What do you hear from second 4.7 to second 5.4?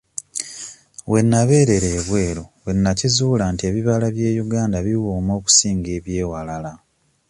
biwooma